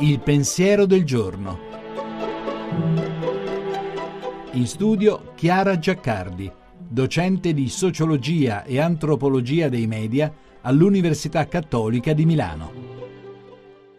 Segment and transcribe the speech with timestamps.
[0.00, 1.58] Il pensiero del giorno.
[4.52, 6.48] In studio Chiara Giaccardi,
[6.88, 12.72] docente di sociologia e antropologia dei media all'Università Cattolica di Milano.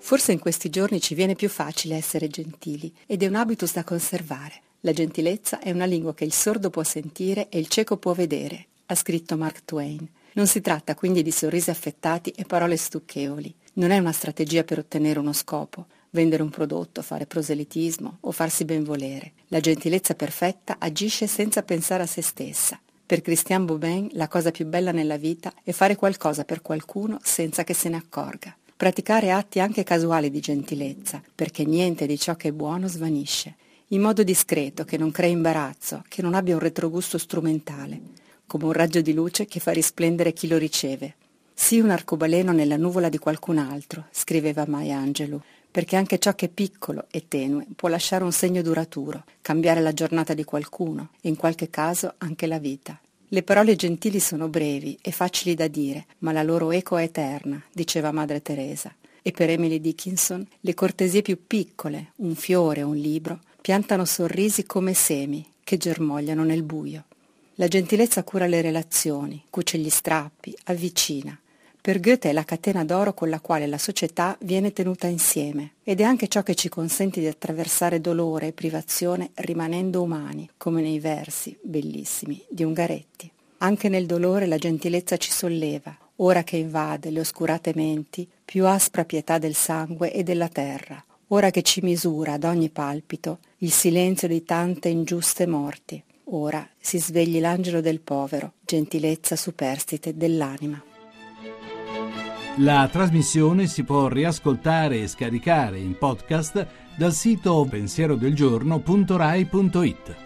[0.00, 3.84] Forse in questi giorni ci viene più facile essere gentili ed è un habitus da
[3.84, 4.62] conservare.
[4.80, 8.66] La gentilezza è una lingua che il sordo può sentire e il cieco può vedere,
[8.86, 10.08] ha scritto Mark Twain.
[10.36, 13.54] Non si tratta quindi di sorrisi affettati e parole stucchevoli.
[13.74, 18.64] Non è una strategia per ottenere uno scopo, vendere un prodotto, fare proselitismo o farsi
[18.64, 19.32] benvolere.
[19.48, 22.80] La gentilezza perfetta agisce senza pensare a se stessa.
[23.06, 27.62] Per Christian Bobin la cosa più bella nella vita è fare qualcosa per qualcuno senza
[27.62, 28.56] che se ne accorga.
[28.76, 33.54] Praticare atti anche casuali di gentilezza, perché niente di ciò che è buono svanisce.
[33.88, 38.72] In modo discreto, che non crei imbarazzo, che non abbia un retrogusto strumentale come un
[38.72, 41.14] raggio di luce che fa risplendere chi lo riceve.
[41.54, 46.46] Sii un arcobaleno nella nuvola di qualcun altro, scriveva Maya Angelou, perché anche ciò che
[46.46, 51.28] è piccolo e tenue può lasciare un segno duraturo, cambiare la giornata di qualcuno e
[51.28, 52.98] in qualche caso anche la vita.
[53.28, 57.60] Le parole gentili sono brevi e facili da dire, ma la loro eco è eterna,
[57.72, 58.94] diceva Madre Teresa.
[59.22, 64.94] E per Emily Dickinson le cortesie più piccole, un fiore un libro, piantano sorrisi come
[64.94, 67.06] semi che germogliano nel buio.
[67.58, 71.38] La gentilezza cura le relazioni, cuce gli strappi, avvicina.
[71.80, 76.00] Per Goethe è la catena d'oro con la quale la società viene tenuta insieme ed
[76.00, 80.98] è anche ciò che ci consente di attraversare dolore e privazione rimanendo umani, come nei
[80.98, 83.30] versi, bellissimi, di Ungaretti.
[83.58, 89.04] Anche nel dolore la gentilezza ci solleva, ora che invade le oscurate menti, più aspra
[89.04, 94.26] pietà del sangue e della terra, ora che ci misura ad ogni palpito il silenzio
[94.26, 96.02] di tante ingiuste morti.
[96.36, 100.82] Ora si svegli l'angelo del povero, gentilezza superstite dell'anima.
[102.58, 110.23] La trasmissione si può riascoltare e scaricare in podcast dal sito pensierodelgiorno.rai.it.